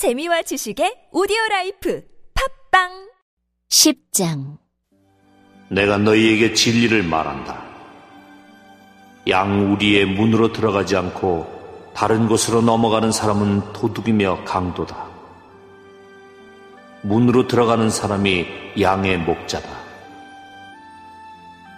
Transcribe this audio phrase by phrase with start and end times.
[0.00, 2.02] 재미와 지식의 오디오 라이프
[2.70, 3.10] 팟빵
[3.68, 4.56] 10장
[5.68, 7.62] 내가 너희에게 진리를 말한다.
[9.28, 15.06] 양 우리의 문으로 들어가지 않고 다른 곳으로 넘어가는 사람은 도둑이며 강도다.
[17.02, 18.46] 문으로 들어가는 사람이
[18.80, 19.68] 양의 목자다.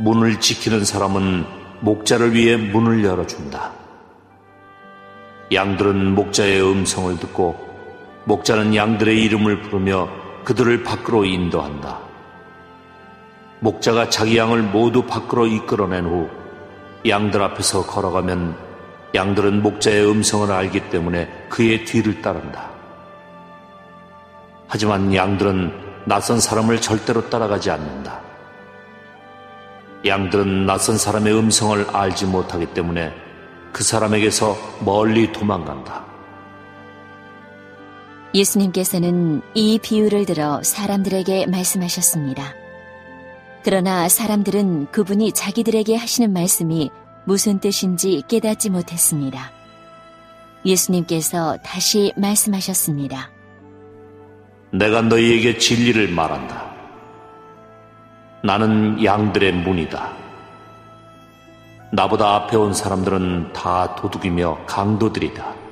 [0.00, 1.46] 문을 지키는 사람은
[1.82, 3.74] 목자를 위해 문을 열어준다.
[5.52, 7.67] 양들은 목자의 음성을 듣고
[8.28, 10.06] 목자는 양들의 이름을 부르며
[10.44, 11.98] 그들을 밖으로 인도한다.
[13.60, 16.28] 목자가 자기 양을 모두 밖으로 이끌어낸 후
[17.08, 18.54] 양들 앞에서 걸어가면
[19.14, 22.68] 양들은 목자의 음성을 알기 때문에 그의 뒤를 따른다.
[24.66, 25.72] 하지만 양들은
[26.04, 28.20] 낯선 사람을 절대로 따라가지 않는다.
[30.04, 33.10] 양들은 낯선 사람의 음성을 알지 못하기 때문에
[33.72, 36.07] 그 사람에게서 멀리 도망간다.
[38.38, 42.54] 예수님께서는 이 비유를 들어 사람들에게 말씀하셨습니다.
[43.64, 46.90] 그러나 사람들은 그분이 자기들에게 하시는 말씀이
[47.24, 49.50] 무슨 뜻인지 깨닫지 못했습니다.
[50.64, 53.30] 예수님께서 다시 말씀하셨습니다.
[54.70, 56.72] 내가 너희에게 진리를 말한다.
[58.44, 60.12] 나는 양들의 문이다.
[61.90, 65.67] 나보다 앞에 온 사람들은 다 도둑이며 강도들이다.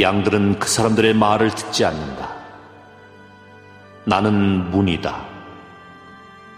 [0.00, 2.30] 양들은 그 사람들의 말을 듣지 않는다.
[4.04, 5.24] 나는 문이다.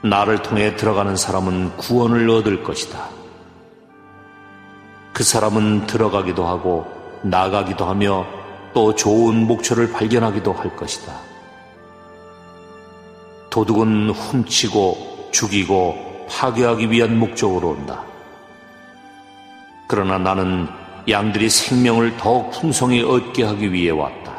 [0.02, 3.08] 나를 통해 들어가는 사람은 구원을 얻을 것이다.
[5.12, 6.86] 그 사람은 들어가기도 하고
[7.22, 8.26] 나가기도 하며
[8.74, 11.12] 또 좋은 목초를 발견하기도 할 것이다.
[13.50, 18.02] 도둑은 훔치고 죽이고 파괴하기 위한 목적으로 온다.
[19.86, 20.68] 그러나 나는
[21.08, 24.32] 양들이 생명을 더욱 풍성히 얻게 하기 위해 왔다.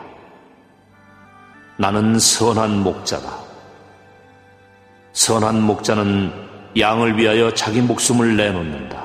[1.78, 3.30] 나는 선한 목자다.
[5.12, 6.32] 선한 목자는
[6.78, 9.04] 양을 위하여 자기 목숨을 내놓는다.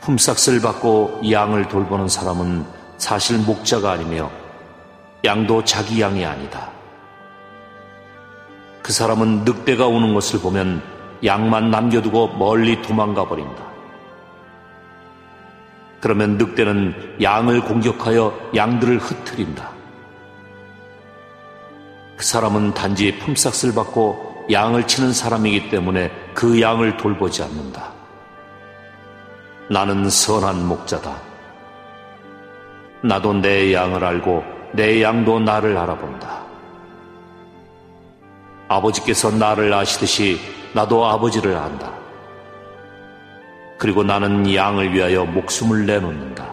[0.00, 2.64] 품삯을 받고 양을 돌보는 사람은
[2.98, 4.30] 사실 목자가 아니며
[5.24, 6.70] 양도 자기 양이 아니다.
[8.82, 10.82] 그 사람은 늑대가 오는 것을 보면
[11.24, 13.77] 양만 남겨두고 멀리 도망가 버린다.
[16.00, 19.70] 그러면 늑대는 양을 공격하여 양들을 흩트린다.
[22.16, 27.92] 그 사람은 단지 품삯을 받고 양을 치는 사람이기 때문에 그 양을 돌보지 않는다.
[29.70, 31.20] 나는 선한 목자다.
[33.02, 34.42] 나도 내 양을 알고
[34.72, 36.42] 내 양도 나를 알아본다.
[38.68, 40.40] 아버지께서 나를 아시듯이
[40.72, 41.92] 나도 아버지를 안다.
[43.78, 46.52] 그리고 나는 양을 위하여 목숨을 내놓는다.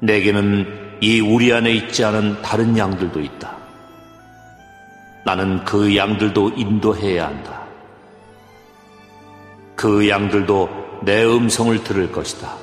[0.00, 3.56] 내게는 이 우리 안에 있지 않은 다른 양들도 있다.
[5.24, 7.62] 나는 그 양들도 인도해야 한다.
[9.74, 12.54] 그 양들도 내 음성을 들을 것이다.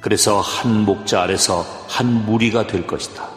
[0.00, 3.28] 그래서 한 목자 아래서 한 무리가 될 것이다.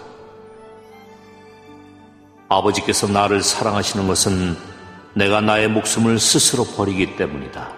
[2.49, 4.70] 아버지께서 나를 사랑하시는 것은
[5.13, 7.69] 내가 나의 목숨을 스스로 버리기 때문이다.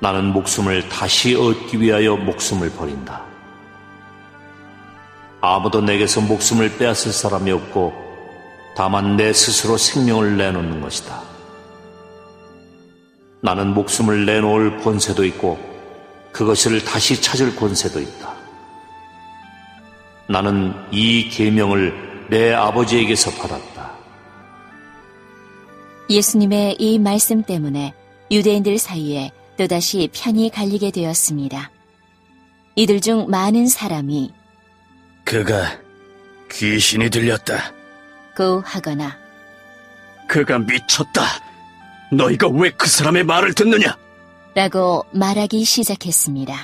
[0.00, 3.22] 나는 목숨을 다시 얻기 위하여 목숨을 버린다.
[5.40, 7.92] 아무도 내게서 목숨을 빼앗을 사람이 없고
[8.76, 11.22] 다만 내 스스로 생명을 내놓는 것이다.
[13.40, 15.58] 나는 목숨을 내놓을 권세도 있고
[16.32, 18.34] 그것을 다시 찾을 권세도 있다.
[20.26, 23.73] 나는 이 계명을 내 아버지에게서 받았다.
[26.08, 27.94] 예수님의 이 말씀 때문에
[28.30, 31.70] 유대인들 사이에 또다시 편이 갈리게 되었습니다.
[32.76, 34.32] 이들 중 많은 사람이
[35.24, 35.78] 그가
[36.50, 37.72] 귀신이 들렸다.
[38.36, 39.16] 고 하거나
[40.28, 41.22] 그가 미쳤다.
[42.10, 43.96] 너희가 왜 그 사람의 말을 듣느냐?
[44.54, 46.54] 라고 말하기 시작했습니다.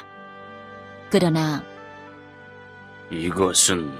[1.10, 1.62] 그러나
[3.10, 3.90] 이것은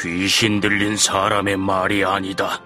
[0.00, 2.62] 귀신 들린 사람의 말이 아니다.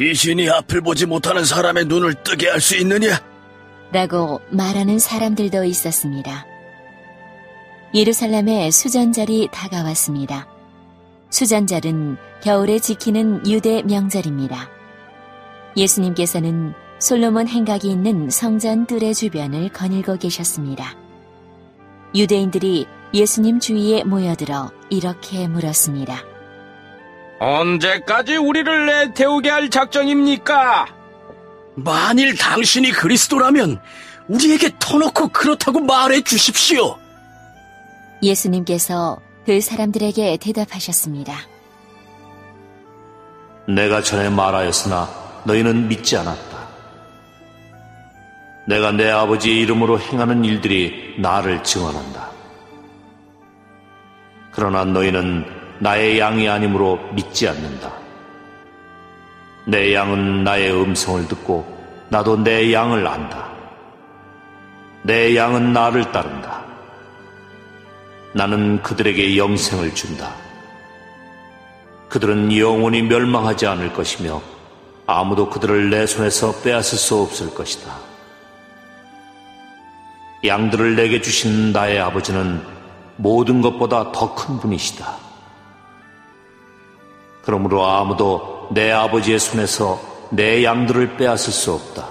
[0.00, 3.20] 귀신이 앞을 보지 못하는 사람의 눈을 뜨게 할 수 있느냐?
[3.92, 6.46] 라고 말하는 사람들도 있었습니다.
[7.92, 10.48] 예루살렘의 수전절이 다가왔습니다.
[11.28, 14.70] 수전절은 겨울에 지키는 유대 명절입니다.
[15.76, 20.96] 예수님께서는 솔로몬 행각이 있는 성전 뜰의 주변을 거닐고 계셨습니다.
[22.14, 26.39] 유대인들이 예수님 주위에 모여들어 이렇게 물었습니다.
[27.40, 30.86] 언제까지 우리를 내태우게 할 작정입니까?
[31.74, 33.80] 만일 당신이 그리스도라면
[34.28, 36.98] 우리에게 터놓고 그렇다고 말해 주십시오.
[38.22, 41.34] 예수님께서 그 사람들에게 대답하셨습니다.
[43.66, 45.08] 내가 전에 말하였으나
[45.44, 46.68] 너희는 믿지 않았다.
[48.68, 52.28] 내가 내 아버지의 이름으로 행하는 일들이 나를 증언한다.
[54.52, 57.90] 그러나 너희는 나의 양이 아니므로 믿지 않는다.
[59.66, 61.66] 내 양은 나의 음성을 듣고
[62.10, 63.48] 나도 내 양을 안다.
[65.02, 66.62] 내 양은 나를 따른다.
[68.34, 70.34] 나는 그들에게 영생을 준다.
[72.10, 74.42] 그들은 영원히 멸망하지 않을 것이며
[75.06, 77.90] 아무도 그들을 내 손에서 빼앗을 수 없을 것이다.
[80.44, 82.62] 양들을 내게 주신 나의 아버지는
[83.16, 85.29] 모든 것보다 더 큰 분이시다.
[87.42, 90.00] 그러므로 아무도 내 아버지의 손에서
[90.30, 92.08] 내 양들을 빼앗을 수 없다.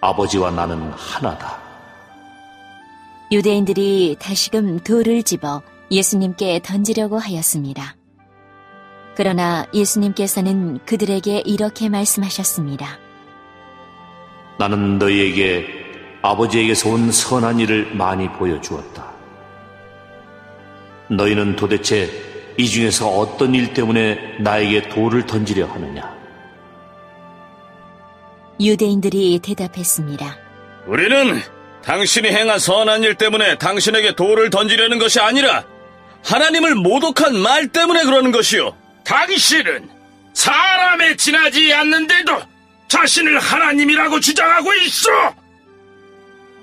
[0.00, 1.58] 아버지와 나는 하나다.
[3.32, 7.96] 유대인들이 다시금 돌을 집어 예수님께 던지려고 하였습니다.
[9.16, 12.98] 그러나 예수님께서는 그들에게 이렇게 말씀하셨습니다.
[14.58, 15.66] 나는 너희에게
[16.22, 19.04] 아버지에게서 온 선한 일을 많이 보여주었다.
[21.08, 22.10] 너희는 도대체
[22.56, 26.14] 이 중에서 어떤 일 때문에 나에게 돌을 던지려 하느냐?
[28.60, 30.38] 유대인들이 대답했습니다.
[30.86, 31.40] 우리는
[31.82, 35.64] 당신이 행한 선한 일 때문에 당신에게 돌을 던지려는 것이 아니라
[36.24, 38.74] 하나님을 모독한 말 때문에 그러는 것이요.
[39.04, 39.90] 당신은
[40.32, 42.40] 사람에 지나지 않는데도
[42.88, 45.10] 자신을 하나님이라고 주장하고 있어!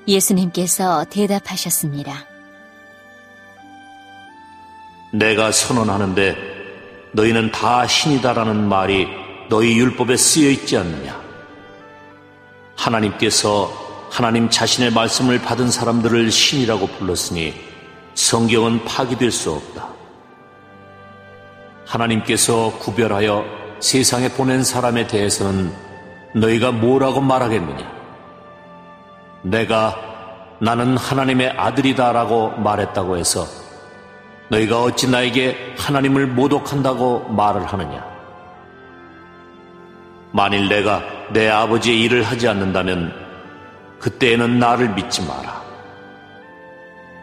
[0.08, 2.31] 예수님께서 대답하셨습니다.
[5.12, 6.52] 내가 선언하는데
[7.12, 9.08] 너희는 다 신이다라는 말이
[9.50, 11.20] 너희 율법에 쓰여 있지 않느냐?
[12.76, 13.70] 하나님께서
[14.10, 17.54] 하나님 자신의 말씀을 받은 사람들을 신이라고 불렀으니
[18.14, 19.88] 성경은 파기될 수 없다.
[21.86, 23.44] 하나님께서 구별하여
[23.80, 25.74] 세상에 보낸 사람에 대해서는
[26.36, 27.92] 너희가 뭐라고 말하겠느냐?
[29.44, 29.98] 내가
[30.60, 33.61] 나는 하나님의 아들이다라고 말했다고 해서
[34.52, 38.06] 너희가 어찌 나에게 하나님을 모독한다고 말을 하느냐?
[40.34, 41.02] 만일 내가
[41.32, 43.14] 내 아버지의 일을 하지 않는다면
[44.00, 45.62] 그때에는 나를 믿지 마라.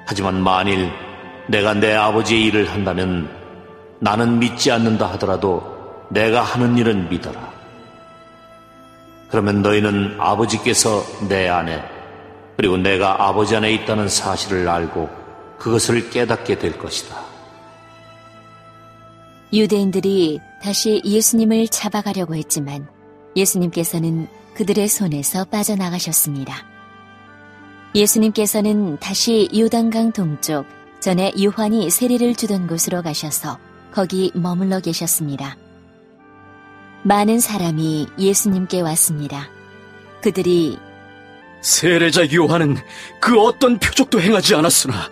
[0.07, 0.91] 하지만 만일
[1.49, 3.29] 내가 내 아버지의 일을 한다면
[3.99, 7.53] 나는 믿지 않는다 하더라도 내가 하는 일은 믿어라.
[9.31, 11.85] 그러면 너희는 아버지께서 내 안에
[12.57, 15.28] 그리고 내가 아버지 안에 있다는 사실을 알고
[15.59, 17.27] 그것을 깨닫게 될 것이다.
[19.53, 22.87] 유대인들이 다시 예수님을 잡아가려고 했지만
[23.35, 26.67] 예수님께서는 그들의 손에서 빠져나가셨습니다.
[27.95, 30.67] 예수님께서는 다시 요단강 동쪽
[31.01, 33.59] 전에 요한이 세례를 주던 곳으로 가셔서
[33.93, 35.57] 거기 머물러 계셨습니다.
[37.05, 39.49] 많은 사람이 예수님께 왔습니다.
[40.21, 40.77] 그들이
[41.63, 42.77] 세례자 요한은
[43.21, 45.09] 그 어떤 표적도 행하지 않았으나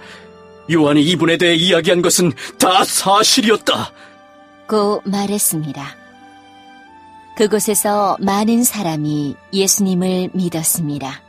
[0.70, 3.92] 요한이 이분에 대해 이야기한 것은 다 사실이었다.
[4.68, 5.96] 고 말했습니다.
[7.36, 11.25] 그곳에서 많은 사람이 예수님을 믿었습니다.